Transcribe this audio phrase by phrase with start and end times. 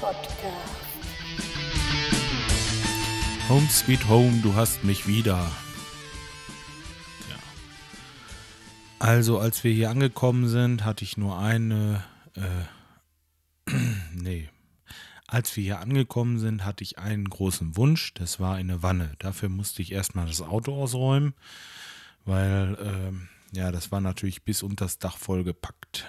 [0.00, 0.42] Podcast.
[3.48, 5.38] Home Sweet Home, du hast mich wieder.
[7.28, 7.36] Ja.
[8.98, 12.02] Also, als wir hier angekommen sind, hatte ich nur eine.
[12.34, 13.70] Äh,
[14.14, 14.48] nee.
[15.28, 18.14] Als wir hier angekommen sind, hatte ich einen großen Wunsch.
[18.14, 19.14] Das war eine Wanne.
[19.20, 21.34] Dafür musste ich erstmal das Auto ausräumen,
[22.24, 26.06] weil, ähm, ja, das war natürlich bis unter das Dach vollgepackt.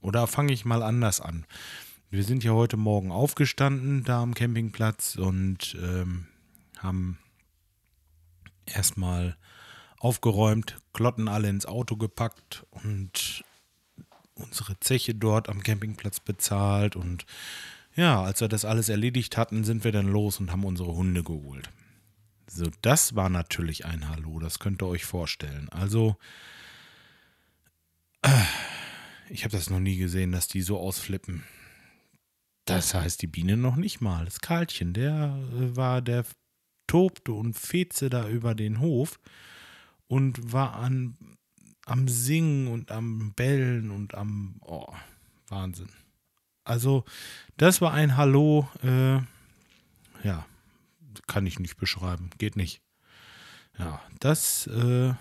[0.00, 1.46] Oder fange ich mal anders an.
[2.14, 6.28] Wir sind ja heute Morgen aufgestanden da am Campingplatz und ähm,
[6.78, 7.18] haben
[8.66, 9.36] erstmal
[9.98, 13.42] aufgeräumt, Klotten alle ins Auto gepackt und
[14.34, 16.94] unsere Zeche dort am Campingplatz bezahlt.
[16.94, 17.26] Und
[17.96, 21.24] ja, als wir das alles erledigt hatten, sind wir dann los und haben unsere Hunde
[21.24, 21.68] geholt.
[22.48, 25.68] So, das war natürlich ein Hallo, das könnt ihr euch vorstellen.
[25.70, 26.16] Also,
[29.30, 31.42] ich habe das noch nie gesehen, dass die so ausflippen.
[32.64, 34.24] Das heißt, die Biene noch nicht mal.
[34.24, 36.24] Das Karlchen, der äh, war, der
[36.86, 39.18] tobte und fezte da über den Hof
[40.06, 41.16] und war an,
[41.86, 44.92] am Singen und am Bellen und am, oh,
[45.48, 45.90] Wahnsinn.
[46.64, 47.04] Also,
[47.56, 49.16] das war ein Hallo, äh,
[50.26, 50.46] ja,
[51.26, 52.80] kann ich nicht beschreiben, geht nicht.
[53.78, 55.14] Ja, das äh,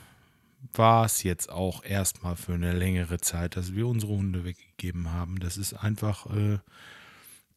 [0.74, 5.40] war es jetzt auch erstmal für eine längere Zeit, dass wir unsere Hunde weggegeben haben.
[5.40, 6.60] Das ist einfach äh,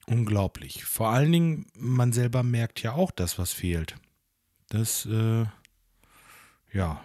[0.06, 0.84] unglaublich.
[0.84, 3.96] Vor allen Dingen, man selber merkt ja auch das, was fehlt.
[4.68, 5.46] Das, äh,
[6.72, 7.04] ja.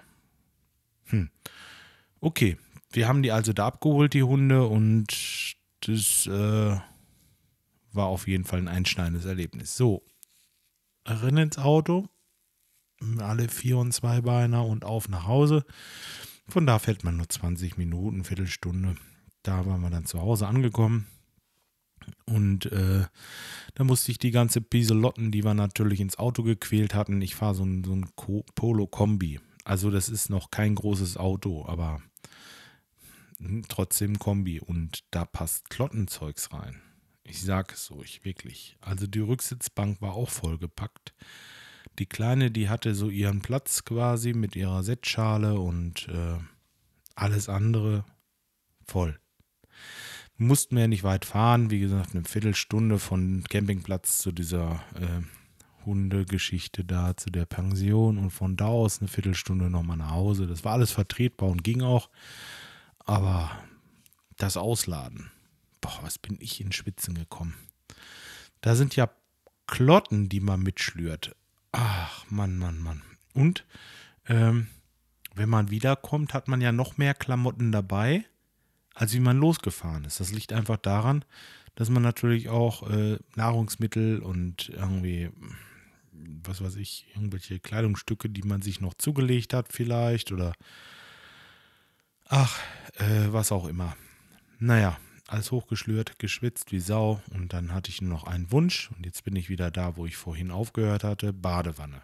[1.06, 1.30] Hm.
[2.20, 2.58] Okay,
[2.92, 5.08] wir haben die also da abgeholt, die Hunde, und
[5.82, 6.80] das äh,
[7.94, 9.76] war auf jeden Fall ein einschneidendes Erlebnis.
[9.76, 10.04] So,
[11.06, 12.08] rein ins Auto,
[13.18, 15.66] alle vier und zwei Beiner und auf nach Hause.
[16.48, 18.96] Von da fährt man nur 20 Minuten, Viertelstunde.
[19.44, 21.08] Da waren wir dann zu Hause angekommen.
[22.26, 23.06] Und äh,
[23.76, 27.22] da musste ich die ganze Pieselotten, die wir natürlich ins Auto gequält hatten.
[27.22, 28.10] Ich fahre so ein, so ein
[28.56, 29.40] Polo-Kombi.
[29.64, 32.02] Also das ist noch kein großes Auto, aber
[33.70, 34.60] trotzdem Kombi.
[34.60, 36.82] Und da passt Klottenzeugs rein.
[37.24, 38.78] Ich sage es euch wirklich.
[38.82, 41.14] Also die Rücksitzbank war auch vollgepackt.
[42.00, 46.38] Die Kleine, die hatte so ihren Platz quasi mit ihrer Setzschale und äh,
[47.16, 48.06] alles andere
[48.86, 49.20] voll
[50.42, 51.70] mussten wir ja nicht weit fahren.
[51.70, 55.22] Wie gesagt, eine Viertelstunde von Campingplatz zu dieser äh,
[55.86, 60.48] Hundegeschichte da, zu der Pension und von da aus eine Viertelstunde nochmal nach Hause.
[60.48, 62.10] Das war alles vertretbar und ging auch.
[63.00, 63.52] Aber
[64.38, 65.32] das Ausladen,
[65.80, 67.56] boah, was bin ich in Schwitzen gekommen.
[68.62, 69.10] Da sind ja
[69.68, 71.36] Klotten, die man mitschlürt.
[71.72, 73.02] Ach, Mann, Mann, Mann.
[73.34, 73.66] Und
[74.28, 74.68] ähm,
[75.36, 78.26] wenn man wiederkommt, hat man ja noch mehr Klamotten dabei
[78.94, 80.20] als wie man losgefahren ist.
[80.20, 81.24] Das liegt einfach daran,
[81.76, 85.30] dass man natürlich auch äh, Nahrungsmittel und irgendwie,
[86.12, 90.54] was weiß ich, irgendwelche Kleidungsstücke, die man sich noch zugelegt hat, vielleicht oder
[92.28, 92.60] ach,
[92.96, 93.96] äh, was auch immer.
[94.60, 94.98] Naja,
[95.28, 99.24] alles hochgeschlürt, geschwitzt wie Sau und dann hatte ich nur noch einen Wunsch und jetzt
[99.24, 102.02] bin ich wieder da, wo ich vorhin aufgehört hatte, Badewanne.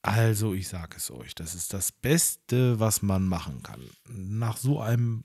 [0.00, 3.80] Also, ich sage es euch, das ist das Beste, was man machen kann.
[4.06, 5.24] Nach so einem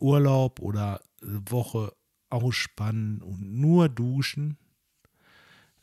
[0.00, 1.92] Urlaub oder Woche
[2.30, 4.56] ausspannen und nur duschen,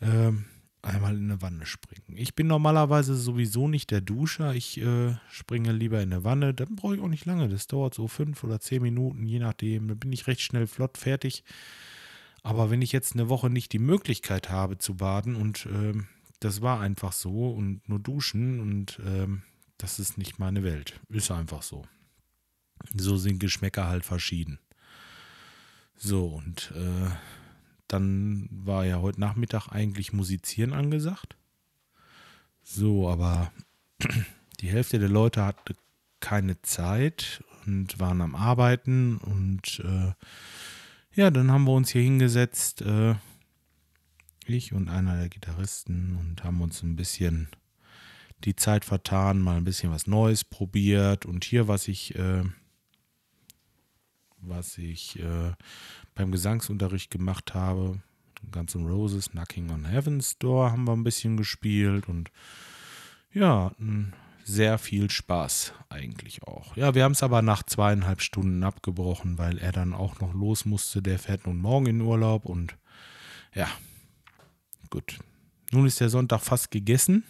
[0.01, 0.45] ähm,
[0.81, 2.15] einmal in eine Wanne springen.
[2.17, 4.53] Ich bin normalerweise sowieso nicht der Duscher.
[4.55, 6.53] Ich äh, springe lieber in eine Wanne.
[6.53, 7.49] Dann brauche ich auch nicht lange.
[7.49, 9.87] Das dauert so fünf oder zehn Minuten, je nachdem.
[9.87, 11.43] Dann bin ich recht schnell flott fertig.
[12.43, 15.93] Aber wenn ich jetzt eine Woche nicht die Möglichkeit habe zu baden und äh,
[16.39, 19.27] das war einfach so und nur duschen und äh,
[19.77, 20.99] das ist nicht meine Welt.
[21.09, 21.83] Ist einfach so.
[22.95, 24.59] So sind Geschmäcker halt verschieden.
[25.95, 27.09] So, und äh,
[27.87, 31.35] dann war ja heute Nachmittag eigentlich Musizieren angesagt.
[32.63, 33.51] So, aber
[34.59, 35.75] die Hälfte der Leute hatte
[36.19, 40.13] keine Zeit und waren am Arbeiten und äh,
[41.13, 43.15] ja, dann haben wir uns hier hingesetzt, äh,
[44.45, 47.49] ich und einer der Gitarristen und haben uns ein bisschen
[48.43, 52.43] die Zeit vertan, mal ein bisschen was Neues probiert und hier, was ich äh,
[54.41, 55.53] was ich äh,
[56.15, 57.99] beim Gesangsunterricht gemacht habe.
[58.51, 62.31] Guns N' Roses, Knocking on Heaven's Door haben wir ein bisschen gespielt und
[63.33, 63.71] ja,
[64.43, 66.75] sehr viel Spaß eigentlich auch.
[66.77, 70.65] Ja, wir haben es aber nach zweieinhalb Stunden abgebrochen, weil er dann auch noch los
[70.65, 71.01] musste.
[71.01, 72.77] Der fährt nun morgen in Urlaub und
[73.53, 73.67] ja,
[74.89, 75.19] gut.
[75.71, 77.23] Nun ist der Sonntag fast gegessen.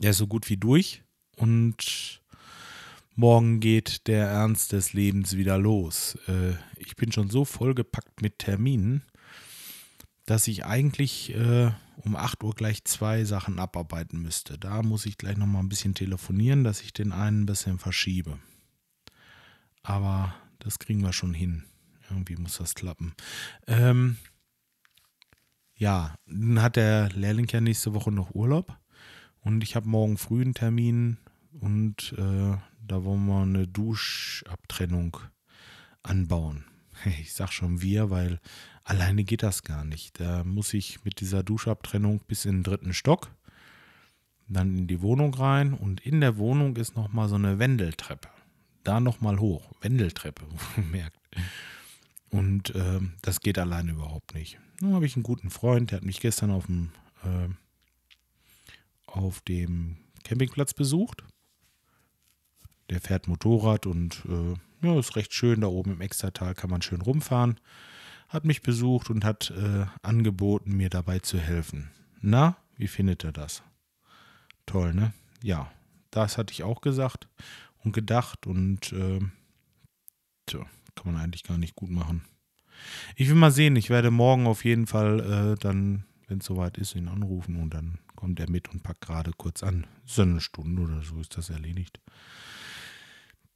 [0.00, 1.02] Er ist so gut wie durch
[1.36, 2.20] und
[3.18, 6.16] morgen geht der Ernst des Lebens wieder los.
[6.28, 9.02] Äh, ich bin schon so vollgepackt mit Terminen,
[10.24, 14.56] dass ich eigentlich äh, um 8 Uhr gleich zwei Sachen abarbeiten müsste.
[14.56, 18.38] Da muss ich gleich nochmal ein bisschen telefonieren, dass ich den einen ein bisschen verschiebe.
[19.82, 21.64] Aber das kriegen wir schon hin.
[22.10, 23.14] Irgendwie muss das klappen.
[23.66, 24.16] Ähm,
[25.74, 28.78] ja, dann hat der Lehrling ja nächste Woche noch Urlaub.
[29.40, 31.16] Und ich habe morgen früh einen Termin
[31.60, 32.56] und äh,
[32.88, 35.18] da wollen wir eine Duschabtrennung
[36.02, 36.64] anbauen.
[37.20, 38.40] Ich sag schon wir, weil
[38.82, 40.18] alleine geht das gar nicht.
[40.18, 43.30] Da muss ich mit dieser Duschabtrennung bis in den dritten Stock,
[44.48, 48.28] dann in die Wohnung rein und in der Wohnung ist nochmal so eine Wendeltreppe.
[48.82, 49.70] Da nochmal hoch.
[49.80, 50.46] Wendeltreppe,
[50.90, 51.18] merkt.
[52.30, 54.58] Und äh, das geht alleine überhaupt nicht.
[54.80, 56.90] Nun habe ich einen guten Freund, der hat mich gestern auf dem,
[57.24, 57.48] äh,
[59.06, 61.22] auf dem Campingplatz besucht
[62.90, 65.60] der fährt Motorrad und äh, ja, ist recht schön.
[65.60, 67.58] Da oben im Extratal kann man schön rumfahren.
[68.28, 71.90] Hat mich besucht und hat äh, angeboten, mir dabei zu helfen.
[72.20, 73.62] Na, wie findet er das?
[74.66, 75.12] Toll, ne?
[75.42, 75.70] Ja,
[76.10, 77.28] das hatte ich auch gesagt
[77.84, 79.20] und gedacht und äh,
[80.46, 82.24] tja, kann man eigentlich gar nicht gut machen.
[83.16, 86.78] Ich will mal sehen, ich werde morgen auf jeden Fall äh, dann, wenn es soweit
[86.78, 89.86] ist, ihn anrufen und dann kommt er mit und packt gerade kurz an.
[90.04, 92.00] So eine Stunde oder so ist das erledigt.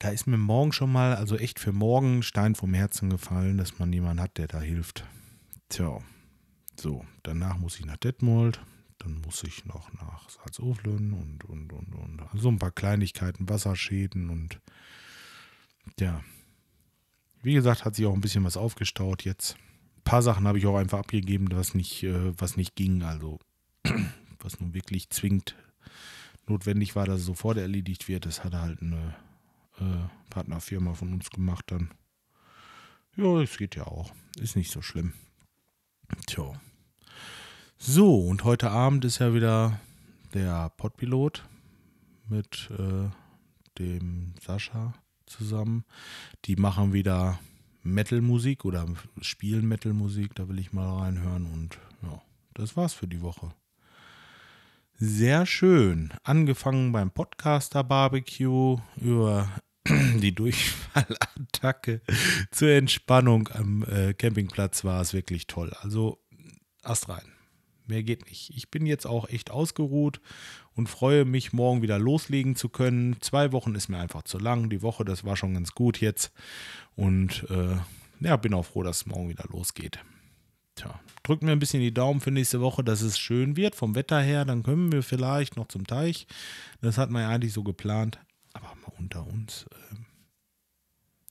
[0.03, 3.79] Da ist mir morgen schon mal, also echt für morgen, Stein vom Herzen gefallen, dass
[3.79, 5.07] man jemanden hat, der da hilft.
[5.69, 6.01] Tja,
[6.75, 8.61] so, danach muss ich nach Detmold,
[8.99, 12.21] dann muss ich noch nach Salzuflen und, und, und, und.
[12.33, 14.59] Also ein paar Kleinigkeiten, Wasserschäden und
[16.01, 16.25] ja.
[17.45, 19.55] Wie gesagt, hat sich auch ein bisschen was aufgestaut jetzt.
[19.99, 23.39] Ein paar Sachen habe ich auch einfach abgegeben, was nicht, äh, was nicht ging, also
[24.41, 25.55] was nun wirklich zwingend
[26.49, 28.27] notwendig war, dass es sofort erledigt wird.
[28.27, 29.15] Das hatte halt eine
[29.83, 31.91] äh, Partnerfirma von uns gemacht dann.
[33.17, 34.13] Ja, es geht ja auch.
[34.41, 35.13] Ist nicht so schlimm.
[36.27, 36.53] Tja.
[37.79, 39.81] So, und heute Abend ist ja wieder
[40.35, 41.45] der Podpilot
[42.29, 43.11] mit äh,
[43.79, 44.95] dem Sascha
[45.27, 45.85] zusammen.
[46.45, 47.39] Die machen wieder
[47.83, 48.87] Metal-Musik oder
[49.21, 50.35] spielen Metal-Musik.
[50.35, 51.47] Da will ich mal reinhören.
[51.47, 52.23] Und ja,
[52.55, 53.53] das war's für die Woche.
[54.95, 56.13] Sehr schön.
[56.23, 59.49] Angefangen beim Podcaster Barbecue über
[59.89, 62.01] die Durchfallattacke
[62.51, 65.73] zur Entspannung am äh, Campingplatz war es wirklich toll.
[65.81, 66.19] Also
[66.83, 67.23] Ast rein.
[67.87, 68.51] Mehr geht nicht.
[68.57, 70.21] Ich bin jetzt auch echt ausgeruht
[70.75, 73.21] und freue mich, morgen wieder loslegen zu können.
[73.21, 74.71] Zwei Wochen ist mir einfach zu lang.
[74.71, 76.33] Die Woche, das war schon ganz gut jetzt.
[76.95, 77.77] Und äh,
[78.21, 79.99] ja, bin auch froh, dass es morgen wieder losgeht.
[80.77, 83.95] Tja, drückt mir ein bisschen die Daumen für nächste Woche, dass es schön wird vom
[83.95, 84.45] Wetter her.
[84.45, 86.27] Dann können wir vielleicht noch zum Teich.
[86.81, 88.19] Das hat man ja eigentlich so geplant.
[88.53, 89.67] Aber mal unter uns.
[89.71, 89.97] Äh,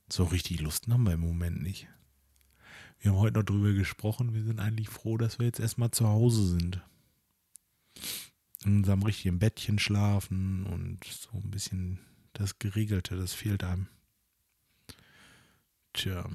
[0.08, 1.88] so richtig Lust haben wir im Moment nicht.
[3.00, 4.34] Wir haben heute noch drüber gesprochen.
[4.34, 6.80] Wir sind eigentlich froh, dass wir jetzt erstmal zu Hause sind.
[8.64, 11.98] In unserem richtigen Bettchen schlafen und so ein bisschen
[12.32, 13.88] das Geregelte, das fehlt einem.
[15.92, 16.28] Tja.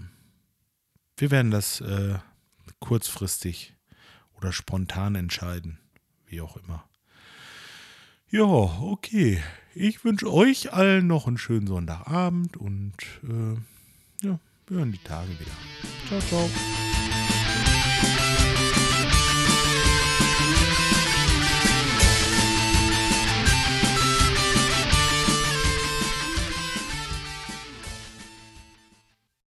[1.15, 2.19] Wir werden das äh,
[2.79, 3.73] kurzfristig
[4.33, 5.79] oder spontan entscheiden.
[6.25, 6.86] Wie auch immer.
[8.29, 9.41] Ja, okay.
[9.73, 12.93] Ich wünsche euch allen noch einen schönen Sonntagabend und
[13.23, 15.51] äh, ja, wir hören die Tage wieder.
[16.07, 16.49] Ciao, ciao.